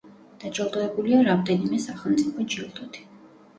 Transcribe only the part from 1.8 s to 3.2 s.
სახელმწიფო ჯილდოთი.